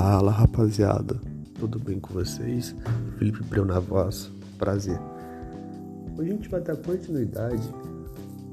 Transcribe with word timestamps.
Fala 0.00 0.30
rapaziada, 0.30 1.20
tudo 1.58 1.76
bem 1.76 1.98
com 1.98 2.14
vocês? 2.14 2.72
Felipe 3.18 3.42
Preu 3.42 3.64
na 3.64 3.80
voz, 3.80 4.30
prazer. 4.56 4.96
Hoje 6.16 6.30
a 6.30 6.34
gente 6.34 6.48
vai 6.48 6.60
dar 6.60 6.76
continuidade 6.76 7.68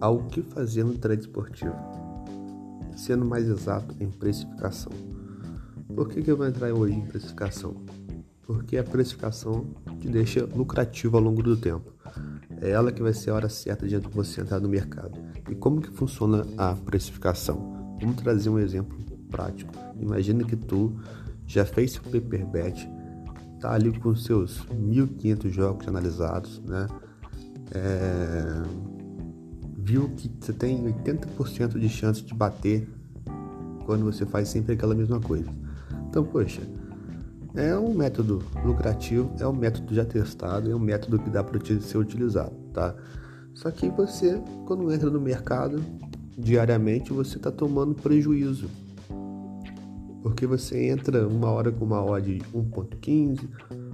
ao 0.01 0.23
que 0.23 0.41
fazer 0.41 0.83
no 0.83 0.97
trade 0.97 1.21
esportivo, 1.21 1.75
sendo 2.97 3.25
mais 3.25 3.47
exato 3.47 3.95
em 3.99 4.09
precificação. 4.09 4.91
Por 5.95 6.09
que, 6.09 6.23
que 6.23 6.31
eu 6.31 6.35
vou 6.35 6.47
entrar 6.47 6.73
hoje 6.73 6.95
em 6.95 7.05
precificação? 7.05 7.75
Porque 8.41 8.75
a 8.75 8.83
precificação 8.83 9.67
te 9.99 10.09
deixa 10.09 10.45
lucrativo 10.45 11.15
ao 11.15 11.21
longo 11.21 11.43
do 11.43 11.55
tempo. 11.55 11.93
É 12.59 12.71
ela 12.71 12.91
que 12.91 13.03
vai 13.03 13.13
ser 13.13 13.29
a 13.29 13.35
hora 13.35 13.49
certa 13.49 13.87
de 13.87 13.99
você 13.99 14.41
entrar 14.41 14.59
no 14.59 14.67
mercado. 14.67 15.13
E 15.47 15.53
como 15.53 15.79
que 15.79 15.91
funciona 15.91 16.43
a 16.57 16.73
precificação? 16.73 17.97
Vamos 18.01 18.15
trazer 18.15 18.49
um 18.49 18.57
exemplo 18.57 18.97
prático. 19.29 19.71
Imagina 19.99 20.43
que 20.43 20.55
tu 20.55 20.97
já 21.47 21.65
fez 21.65 21.93
seu 21.93 22.03
paper 22.03 22.45
tá 23.59 23.73
ali 23.73 23.91
com 23.99 24.15
seus 24.15 24.65
1.500 24.67 25.49
jogos 25.49 25.87
analisados, 25.87 26.61
né? 26.65 26.87
É... 27.71 28.63
Viu 29.77 30.09
que 30.09 30.31
você 30.39 30.51
tem 30.51 30.83
80% 30.83 31.79
de 31.79 31.89
chance 31.89 32.21
de 32.21 32.33
bater 32.33 32.87
quando 33.85 34.03
você 34.03 34.25
faz 34.25 34.49
sempre 34.49 34.73
aquela 34.73 34.95
mesma 34.95 35.19
coisa. 35.19 35.49
Então, 36.09 36.23
poxa, 36.23 36.61
é 37.55 37.77
um 37.77 37.93
método 37.93 38.43
lucrativo, 38.63 39.31
é 39.39 39.47
um 39.47 39.53
método 39.53 39.93
já 39.93 40.03
testado, 40.03 40.71
é 40.71 40.75
um 40.75 40.79
método 40.79 41.19
que 41.19 41.29
dá 41.29 41.43
para 41.43 41.59
ser 41.81 41.97
utilizado, 41.97 42.55
tá? 42.73 42.95
Só 43.53 43.69
que 43.71 43.89
você, 43.89 44.41
quando 44.65 44.91
entra 44.91 45.09
no 45.09 45.21
mercado, 45.21 45.81
diariamente 46.37 47.13
você 47.13 47.37
está 47.37 47.51
tomando 47.51 47.93
prejuízo 47.93 48.69
porque 50.25 50.47
você 50.47 50.87
entra 50.87 51.27
uma 51.27 51.51
hora 51.51 51.71
com 51.71 51.85
uma 51.85 52.03
odd 52.03 52.39
1.15, 52.51 53.47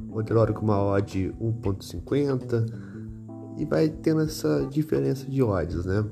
outra 0.09 0.39
hora 0.39 0.53
com 0.53 0.63
uma 0.63 0.81
odd 0.81 1.35
1.50 1.37 2.73
e 3.57 3.65
vai 3.65 3.89
tendo 3.89 4.21
essa 4.21 4.65
diferença 4.71 5.29
de 5.29 5.43
odds, 5.43 5.83
né? 5.83 6.05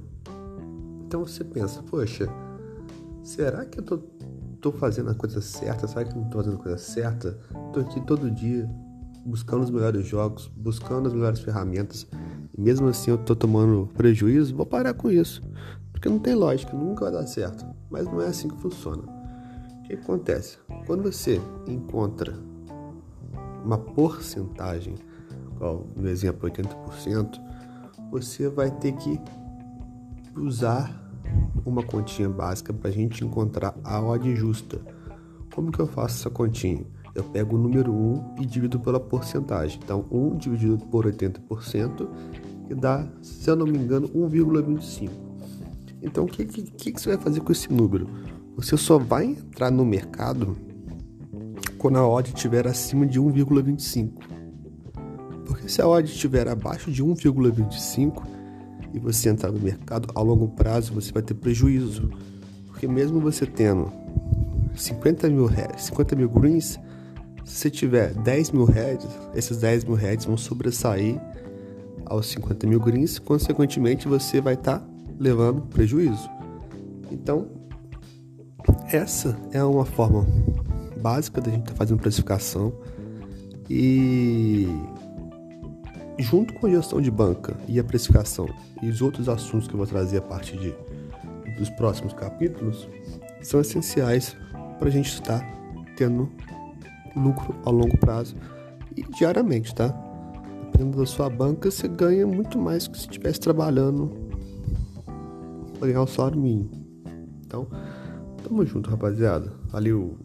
Então 1.06 1.26
você 1.26 1.42
pensa, 1.42 1.82
poxa, 1.84 2.28
será 3.24 3.64
que 3.64 3.80
eu 3.80 3.84
tô, 3.84 3.98
tô 4.60 4.74
fazendo 4.74 5.10
a 5.10 5.16
coisa 5.16 5.40
certa? 5.40 5.88
Será 5.88 6.04
que 6.04 6.12
eu 6.12 6.22
não 6.22 6.30
tô 6.30 6.40
fazendo 6.40 6.56
a 6.58 6.64
coisa 6.64 6.78
certa? 6.78 7.40
Tô 7.72 7.80
aqui 7.80 8.06
todo 8.06 8.30
dia 8.30 8.70
buscando 9.26 9.64
os 9.64 9.70
melhores 9.70 10.06
jogos, 10.06 10.52
buscando 10.54 11.08
as 11.08 11.14
melhores 11.14 11.40
ferramentas, 11.40 12.06
e 12.58 12.60
mesmo 12.60 12.90
assim 12.90 13.12
eu 13.12 13.18
tô 13.18 13.38
tomando 13.38 13.88
prejuízo, 13.96 14.54
vou 14.54 14.66
parar 14.66 14.94
com 14.94 15.10
isso. 15.10 15.42
Porque 15.94 16.10
não 16.10 16.20
tem 16.20 16.36
lógica, 16.36 16.76
nunca 16.76 17.06
vai 17.06 17.14
dar 17.14 17.26
certo. 17.26 17.66
Mas 17.90 18.06
não 18.06 18.22
é 18.22 18.28
assim 18.28 18.50
que 18.50 18.58
funciona 18.58 19.19
que 19.90 19.96
acontece? 19.96 20.58
Quando 20.86 21.04
você 21.04 21.42
encontra 21.68 22.38
uma 23.64 23.78
porcentagem, 23.78 24.96
igual 25.56 25.88
no 25.96 26.08
exemplo 26.08 26.50
80%, 26.50 27.40
você 28.12 28.48
vai 28.48 28.70
ter 28.72 28.94
que 28.94 29.20
usar 30.36 30.96
uma 31.66 31.84
continha 31.84 32.30
básica 32.30 32.72
para 32.72 32.90
a 32.90 32.94
gente 32.94 33.26
encontrar 33.26 33.76
a 33.84 34.02
odd 34.02 34.36
justa. 34.36 34.80
Como 35.54 35.72
que 35.72 35.80
eu 35.80 35.88
faço 35.88 36.20
essa 36.20 36.30
continha? 36.30 36.86
Eu 37.14 37.24
pego 37.24 37.56
o 37.56 37.60
número 37.60 37.92
1 37.92 38.36
e 38.42 38.46
divido 38.46 38.80
pela 38.80 39.00
porcentagem. 39.00 39.80
Então, 39.84 40.06
1 40.12 40.38
dividido 40.38 40.78
por 40.86 41.06
80% 41.06 42.08
e 42.70 42.76
dá, 42.76 43.08
se 43.22 43.50
eu 43.50 43.56
não 43.56 43.66
me 43.66 43.78
engano, 43.78 44.08
1,25. 44.10 45.10
Então, 46.02 46.24
o 46.24 46.28
que, 46.28 46.46
que, 46.46 46.92
que 46.92 47.02
você 47.02 47.10
vai 47.10 47.18
fazer 47.18 47.42
com 47.42 47.52
esse 47.52 47.74
número? 47.74 48.08
Você 48.56 48.76
só 48.78 48.98
vai 48.98 49.26
entrar 49.26 49.72
no 49.72 49.86
mercado 49.86 50.58
quando 51.78 51.98
a 51.98 52.08
odd 52.08 52.30
estiver 52.30 52.68
acima 52.68 53.06
de 53.06 53.20
1,25. 53.20 54.12
Porque 55.46 55.70
se 55.70 55.82
a 55.82 55.88
odd 55.88 56.12
estiver 56.12 56.48
abaixo 56.48 56.92
de 56.92 57.04
1,25 57.04 58.24
e 58.94 59.00
você 59.00 59.30
entrar 59.30 59.52
no 59.52 59.60
mercado 59.60 60.10
a 60.14 60.22
longo 60.22 60.50
prazo, 60.50 60.94
você 60.94 61.12
vai 61.12 61.24
ter 61.24 61.34
prejuízo. 61.34 62.10
Porque 62.68 62.88
mesmo 62.88 63.20
você 63.20 63.46
tendo 63.46 63.92
50 64.76 65.30
mil, 65.30 65.46
reais, 65.46 65.84
50 65.84 66.16
mil 66.16 66.30
greens, 66.30 66.80
se 67.46 67.56
você 67.56 67.70
tiver 67.70 68.14
10 68.14 68.52
mil 68.52 68.66
heads, 68.66 69.08
esses 69.34 69.58
10 69.58 69.86
mil 69.86 69.96
heads 69.96 70.26
vão 70.26 70.38
sobressair 70.38 71.20
aos 72.06 72.28
50 72.28 72.68
mil 72.68 72.80
greens, 72.80 73.20
consequentemente 73.20 74.08
você 74.08 74.42
vai 74.42 74.56
estar 74.56 74.80
tá 74.80 74.88
levando 75.20 75.62
prejuízo. 75.62 76.30
Então, 77.12 77.48
essa 78.92 79.38
é 79.52 79.64
uma 79.64 79.86
forma 79.86 80.26
básica 81.00 81.40
da 81.40 81.52
gente 81.52 81.62
estar 81.62 81.74
tá 81.74 81.78
fazendo 81.78 82.00
precificação 82.00 82.74
e 83.70 84.68
junto 86.18 86.54
com 86.56 86.66
a 86.68 86.70
gestão 86.70 87.00
de 87.00 87.12
banca 87.12 87.56
e 87.68 87.80
a 87.80 87.84
precificação 87.84 88.48
e 88.82 88.90
os 88.90 89.02
outros 89.02 89.30
assuntos 89.30 89.68
que 89.68 89.74
eu 89.74 89.78
vou 89.78 89.88
trazer 89.88 90.18
a 90.18 90.22
partir 90.22 90.58
de, 90.58 90.76
dos 91.58 91.70
próximos 91.72 92.14
capítulos 92.14 92.90
são 93.42 93.62
essenciais 93.62 94.36
para 94.80 94.88
a 94.88 94.92
gente 94.92 95.14
estar 95.14 95.40
tendo 95.96 96.30
lucro 97.16 97.56
a 97.66 97.70
longo 97.70 97.98
prazo 97.98 98.36
e 98.96 99.04
diariamente, 99.04 99.74
tá? 99.74 99.88
Dependendo 100.66 100.98
da 100.98 101.06
sua 101.06 101.30
banca, 101.30 101.70
você 101.70 101.88
ganha 101.88 102.26
muito 102.26 102.58
mais 102.58 102.88
que 102.88 102.98
se 102.98 103.04
estivesse 103.04 103.40
trabalhando 103.40 104.12
para 105.78 105.88
ganhar 105.88 106.02
o 106.02 106.08
salário 106.08 106.40
mínimo. 106.40 106.72
Então, 107.46 107.68
Tamo 108.50 108.66
junto, 108.66 108.90
rapaziada. 108.90 109.54
Valeu! 109.70 110.18